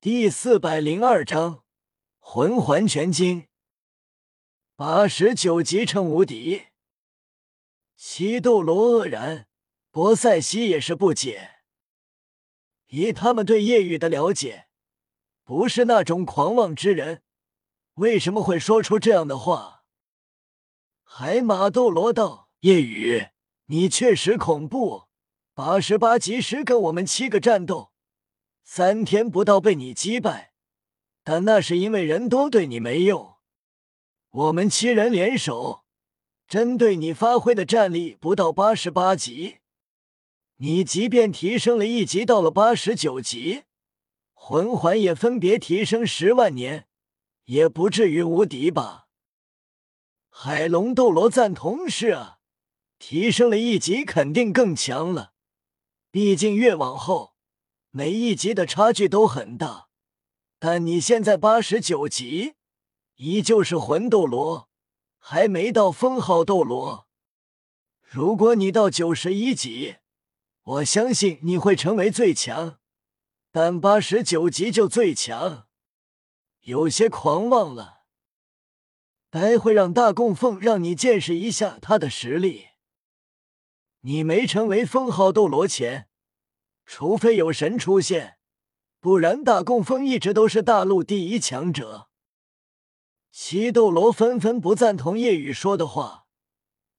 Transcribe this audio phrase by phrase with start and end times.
[0.00, 1.64] 第四百零二章
[2.20, 3.48] 魂环全经，
[4.76, 6.66] 八十九级称无敌。
[7.96, 9.48] 西斗罗愕然，
[9.90, 11.62] 博塞西也是不解。
[12.86, 14.68] 以他们对叶雨的了解，
[15.42, 17.24] 不是那种狂妄之人，
[17.94, 19.82] 为什么会说出这样的话？
[21.02, 23.30] 海马斗罗道：“叶雨，
[23.66, 25.08] 你确实恐怖，
[25.54, 27.90] 八十八级时跟我们七个战斗。”
[28.70, 30.52] 三天不到被你击败，
[31.24, 33.36] 但那是因为人多对你没用。
[34.28, 35.86] 我们七人联手，
[36.46, 39.60] 针对你发挥的战力不到八十八级。
[40.56, 43.62] 你即便提升了一级到了八十九级，
[44.34, 46.86] 魂环也分别提升十万年，
[47.46, 49.08] 也不至于无敌吧？
[50.28, 52.40] 海龙斗罗赞同是啊，
[52.98, 55.32] 提升了一级肯定更强了，
[56.10, 57.37] 毕竟越往后。
[57.98, 59.88] 每一级的差距都很大，
[60.60, 62.54] 但你现在八十九级，
[63.16, 64.68] 依旧是魂斗罗，
[65.18, 67.08] 还没到封号斗罗。
[68.02, 69.96] 如果你到九十一级，
[70.62, 72.78] 我相信你会成为最强，
[73.50, 75.66] 但八十九级就最强，
[76.60, 78.02] 有些狂妄了。
[79.28, 82.66] 待会让大供奉让你见识一下他的实力。
[84.02, 86.07] 你没成为封号斗罗前。
[86.90, 88.38] 除非有神出现，
[88.98, 92.08] 不然大供奉一直都是大陆第一强者。
[93.30, 96.26] 七斗罗纷纷不赞同叶雨说的话，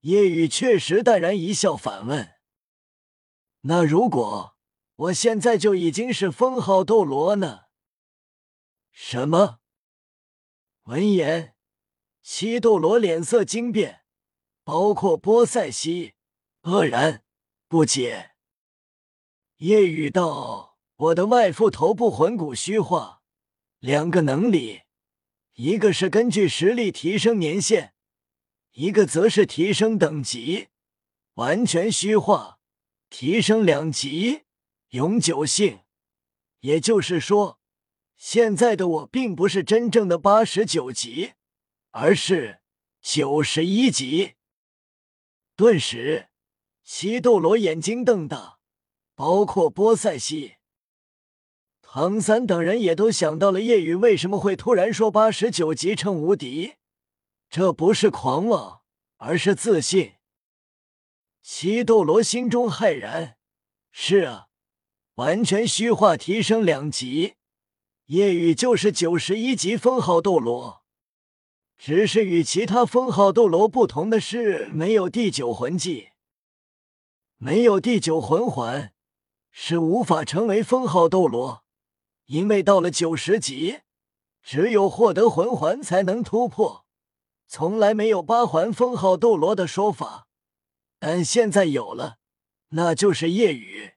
[0.02, 2.36] 叶雨确实淡然一笑，反问
[3.62, 4.56] ：“那如果
[4.96, 7.62] 我现在就已经是封号斗罗呢？”
[8.94, 9.58] 什么？
[10.84, 11.56] 闻言，
[12.22, 14.04] 七斗罗脸色惊变，
[14.64, 16.14] 包括波塞西
[16.62, 17.24] 愕然
[17.68, 18.36] 不解。
[19.60, 23.22] 夜雨道：“我的外附头部魂骨虚化，
[23.80, 24.84] 两个能力，
[25.56, 27.94] 一个是根据实力提升年限，
[28.72, 30.70] 一个则是提升等级。
[31.34, 32.60] 完全虚化，
[33.10, 34.44] 提升两级，
[34.92, 35.82] 永久性。
[36.62, 37.60] 也就是说，
[38.16, 41.34] 现在的我并不是真正的八十九级，
[41.92, 42.62] 而是
[43.02, 44.36] 九十一级。”
[45.58, 46.30] 顿时，
[46.82, 48.59] 西斗罗眼睛瞪大。
[49.20, 50.54] 包括波塞西、
[51.82, 56.76] 唐三等人也都想到了夜雨为什么会突然说八十九级称无敌，
[57.50, 58.80] 这不是狂妄，
[59.18, 60.14] 而是自信。
[61.42, 63.36] 西斗罗心中骇然，
[63.92, 64.48] 是啊，
[65.16, 67.34] 完全虚化提升两级，
[68.06, 70.86] 夜雨就是九十一级封号斗罗，
[71.78, 76.12] 只是与其他封号斗罗不同的是，没有第九魂技，
[77.36, 78.94] 没有第九魂环。
[79.52, 81.64] 是无法成为封号斗罗，
[82.26, 83.82] 因为到了九十级，
[84.42, 86.86] 只有获得魂环才能突破，
[87.48, 90.28] 从来没有八环封号斗罗的说法。
[91.00, 92.18] 但现在有了，
[92.70, 93.94] 那就是夜雨。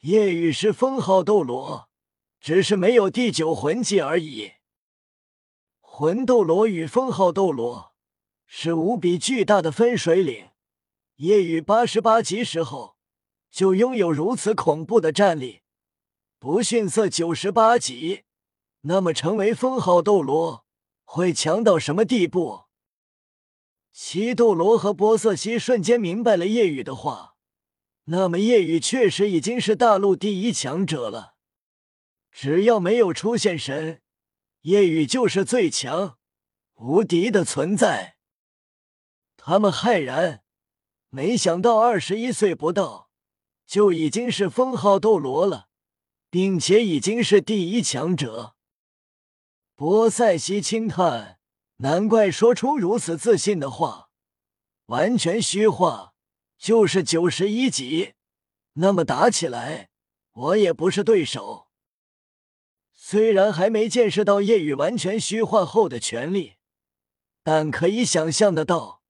[0.00, 1.88] 夜雨是封号斗罗，
[2.40, 4.52] 只是没有第九魂技而已。
[5.80, 7.94] 魂斗罗与封号斗罗
[8.46, 10.50] 是无比巨大的分水岭。
[11.16, 12.93] 夜雨八十八级时候。
[13.54, 15.62] 就拥有如此恐怖的战力，
[16.40, 18.24] 不逊色九十八级，
[18.80, 20.64] 那么成为封号斗罗
[21.04, 22.64] 会强到什么地步？
[23.92, 27.36] 西斗罗和波瑟西瞬间明白了夜雨的话，
[28.06, 31.36] 那么夜雨确实已经是大陆第一强者了。
[32.32, 34.02] 只要没有出现神，
[34.62, 36.18] 夜雨就是最强
[36.74, 38.16] 无敌的存在。
[39.36, 40.42] 他们骇然，
[41.10, 43.03] 没想到二十一岁不到。
[43.66, 45.68] 就已经是封号斗罗了，
[46.30, 48.54] 并且已经是第一强者。
[49.74, 51.38] 波塞西轻叹，
[51.78, 54.10] 难怪说出如此自信的话。
[54.86, 56.12] 完全虚化
[56.58, 58.14] 就是九十一级，
[58.74, 59.88] 那么打起来
[60.32, 61.68] 我也不是对手。
[62.92, 66.54] 虽然还没见识到夜雨完全虚化后的权力，
[67.42, 69.02] 但可以想象得到，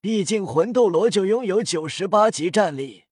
[0.00, 3.04] 毕竟魂斗罗就拥有九十八级战力。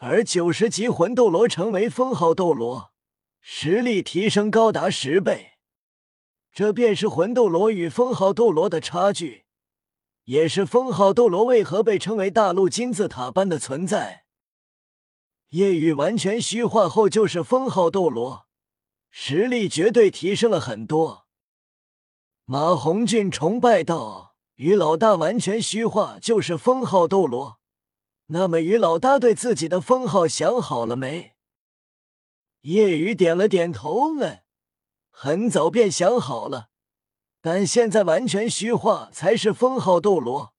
[0.00, 2.92] 而九十级魂斗罗成为封号斗罗，
[3.40, 5.58] 实力提升高达十倍，
[6.52, 9.44] 这便是魂斗罗与封号斗罗的差距，
[10.24, 14.24] 也是封号斗罗为何被称为大陆金字塔般的存在。
[15.48, 18.46] 夜雨完全虚化后就是封号斗罗，
[19.10, 21.26] 实力绝对提升了很多。
[22.44, 27.57] 马红俊崇拜道：“与老大完全虚化就是封号斗罗。”
[28.30, 31.34] 那么，于老大对自己的封号想好了没？
[32.62, 34.40] 夜雨点了点头，嗯，
[35.10, 36.68] 很早便想好了，
[37.40, 40.52] 但现在完全虚化才是封号斗罗，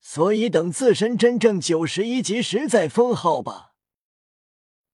[0.00, 3.74] 所以等自身真正九十一级时再封号吧。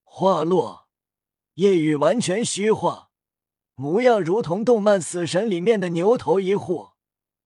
[0.02, 0.88] 话落，
[1.54, 3.10] 夜雨完全虚化，
[3.76, 6.88] 模样如同动漫《死神》里面的牛头一户，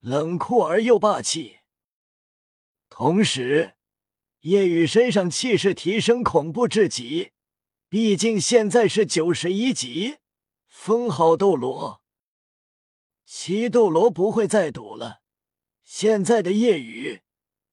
[0.00, 1.58] 冷酷而又霸气。
[2.88, 3.74] 同时，
[4.42, 7.32] 夜雨身上气势提升恐怖至极。
[7.88, 10.16] 毕竟现在是九十一级
[10.66, 12.02] 封号斗罗，
[13.26, 15.20] 七斗罗不会再赌了。
[15.84, 17.20] 现在的夜雨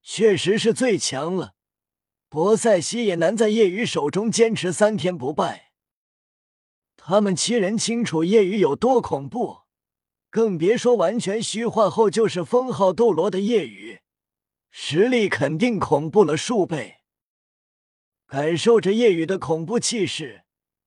[0.03, 1.53] 确实是最强了，
[2.27, 5.71] 博塞西也难在夜雨手中坚持三天不败。
[6.95, 9.61] 他们七人清楚夜雨有多恐怖，
[10.29, 13.88] 更别说完全虚化后就是封号斗罗的夜雨，
[14.71, 16.97] 实力肯定恐怖了数倍。
[18.25, 20.43] 感受着夜雨的恐怖气势，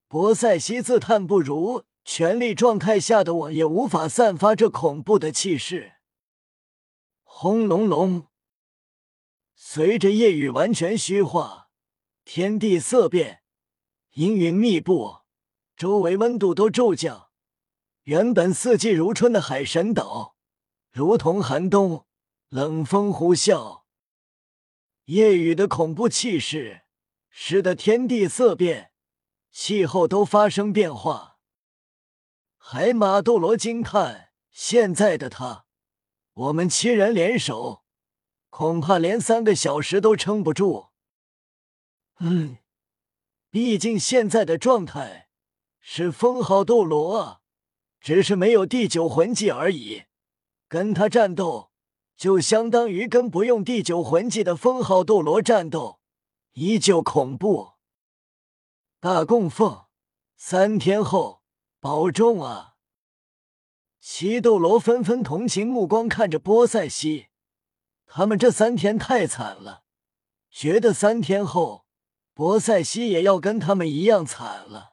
[0.08, 1.84] 博塞西自叹不如。
[2.04, 5.92] 全力状态下的我也无法散发这恐怖的气势。
[7.22, 8.26] 轰隆隆，
[9.54, 11.68] 随着夜雨完全虚化，
[12.24, 13.42] 天地色变，
[14.14, 15.18] 阴云密布，
[15.76, 17.28] 周围温度都骤降。
[18.02, 20.34] 原本四季如春的海神岛，
[20.90, 22.04] 如同寒冬，
[22.52, 23.84] 冷风呼啸。
[25.06, 26.82] 夜雨的恐怖气势。
[27.34, 28.92] 使得天地色变，
[29.50, 31.38] 气候都发生变化。
[32.58, 35.64] 海马斗罗惊叹：“现在的他，
[36.34, 37.84] 我们七人联手，
[38.50, 40.88] 恐怕连三个小时都撑不住。”
[42.20, 42.58] 嗯，
[43.48, 45.30] 毕竟现在的状态
[45.80, 47.40] 是封号斗罗啊，
[47.98, 50.02] 只是没有第九魂技而已。
[50.68, 51.71] 跟他战斗，
[52.16, 56.00] 就相当于跟不用第九魂技的封号斗罗战斗。
[56.54, 57.76] 依旧恐怖，
[59.00, 59.86] 大供奉，
[60.36, 61.42] 三天后
[61.80, 62.74] 保重啊！
[63.98, 67.28] 七斗罗纷纷同情目光看着波塞西，
[68.04, 69.84] 他们这三天太惨了，
[70.50, 71.86] 觉得三天后
[72.34, 74.92] 波塞西也要跟他们一样惨了。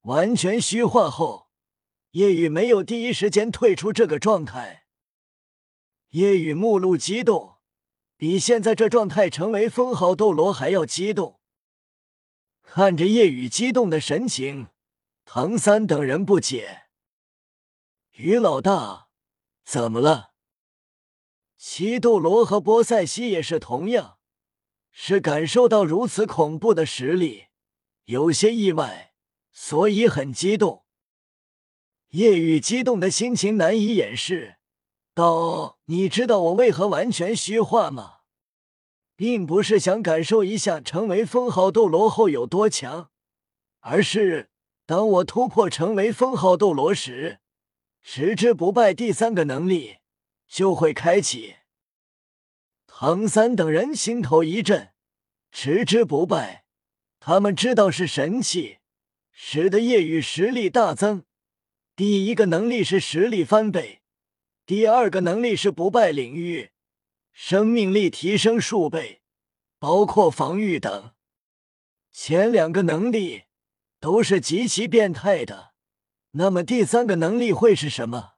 [0.00, 1.48] 完全虚化后，
[2.10, 4.83] 夜雨没有第一时间退出这个状态，
[6.14, 7.56] 夜雨目露激动。
[8.16, 11.40] 比现在这状态成为封号斗罗还要激动。
[12.62, 14.68] 看着夜雨激动的神情，
[15.24, 16.84] 唐三等人不解
[18.14, 19.08] ：“于老大，
[19.64, 20.34] 怎么了？”
[21.58, 24.18] 七斗罗和波塞西也是同样，
[24.92, 27.46] 是感受到如此恐怖的实力，
[28.04, 29.14] 有些意外，
[29.50, 30.84] 所以很激动。
[32.10, 34.58] 夜雨激动的心情难以掩饰。
[35.14, 38.16] 道：“你知道我为何完全虚化吗？
[39.14, 43.10] 并不是想感受一下成为封号斗罗后有多强，
[43.78, 44.50] 而是
[44.84, 47.38] 当我突破成为封号斗罗时，
[48.02, 49.98] 持之不败第三个能力
[50.48, 51.54] 就会开启。”
[52.88, 54.92] 唐三等人心头一震，
[55.52, 56.64] 持之不败，
[57.20, 58.78] 他们知道是神器，
[59.30, 61.24] 使得夜雨实力大增。
[61.94, 64.00] 第一个能力是实力翻倍。
[64.66, 66.70] 第二个能力是不败领域，
[67.32, 69.22] 生命力提升数倍，
[69.78, 71.12] 包括防御等。
[72.10, 73.44] 前两个能力
[74.00, 75.74] 都是极其变态的，
[76.30, 78.36] 那么第三个能力会是什么？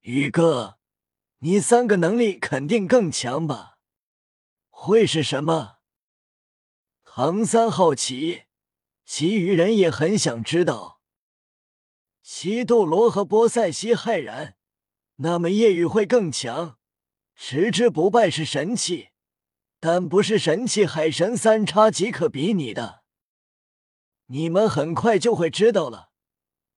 [0.00, 0.78] 宇哥，
[1.40, 3.78] 你三个能力肯定更强吧？
[4.70, 5.80] 会是什么？
[7.04, 8.44] 唐三好奇，
[9.04, 11.02] 其余人也很想知道。
[12.22, 14.56] 西斗罗和波塞西骇然。
[15.16, 16.78] 那么夜雨会更强，
[17.36, 19.10] 持之不败是神器，
[19.78, 23.04] 但不是神器海神三叉戟可比拟的。
[24.26, 26.10] 你们很快就会知道了，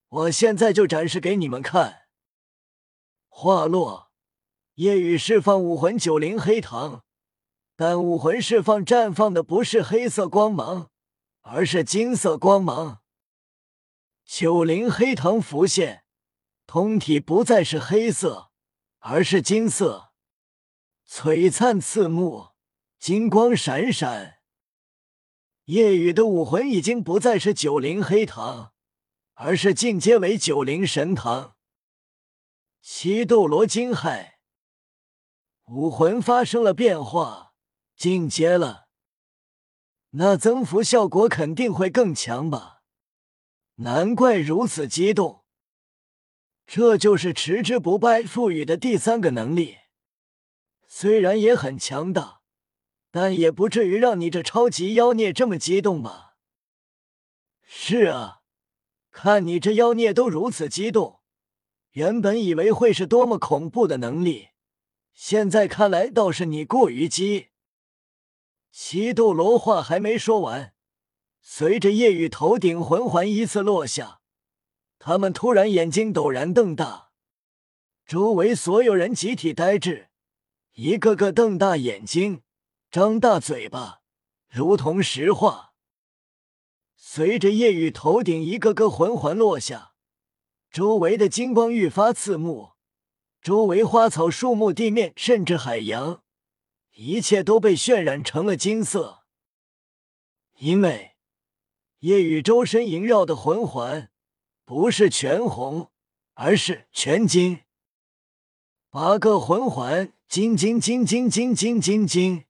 [0.08, 2.02] 我现在就展示给你们看。
[3.28, 4.12] 话落，
[4.74, 7.04] 夜雨释放武魂九灵黑糖，
[7.74, 10.90] 但武魂释放绽放的不是黑色光芒，
[11.40, 13.00] 而是金色光芒。
[14.24, 16.04] 九灵黑糖浮现。
[16.68, 18.50] 通体不再是黑色，
[18.98, 20.12] 而是金色，
[21.08, 22.48] 璀璨刺目，
[22.98, 24.40] 金光闪闪。
[25.64, 28.72] 夜雨的武魂已经不再是九灵黑藤，
[29.32, 31.54] 而是进阶为九灵神藤。
[32.82, 34.32] 七斗罗惊骇，
[35.68, 37.54] 武魂发生了变化，
[37.96, 38.88] 进阶了，
[40.10, 42.82] 那增幅效果肯定会更强吧？
[43.76, 45.37] 难怪如此激动。
[46.70, 49.78] 这就是持之不败赋予的第三个能力，
[50.86, 52.42] 虽然也很强大，
[53.10, 56.36] 但也不至于让你这超级妖孽这么激动吧？
[57.62, 58.42] 是啊，
[59.10, 61.20] 看你这妖孽都如此激动，
[61.92, 64.48] 原本以为会是多么恐怖的能力，
[65.14, 67.48] 现在看来倒是你过于激。
[68.70, 70.74] 七斗罗话还没说完，
[71.40, 74.17] 随着夜雨头顶魂环依次落下，
[74.98, 77.10] 他们突然眼睛陡然瞪大，
[78.04, 80.08] 周围所有人集体呆滞，
[80.74, 82.42] 一个个瞪大眼睛，
[82.90, 84.00] 张大嘴巴，
[84.48, 85.72] 如同石化。
[86.96, 89.92] 随着夜雨头顶一个个魂环落下，
[90.70, 92.72] 周围的金光愈发刺目，
[93.40, 96.22] 周围花草树木、地面甚至海洋，
[96.94, 99.20] 一切都被渲染成了金色。
[100.58, 101.12] 因为
[102.00, 104.10] 夜雨周身萦绕的魂环
[104.68, 105.88] 不是全红，
[106.34, 107.60] 而是全金。
[108.90, 112.44] 八个魂环，金金金金金金金金。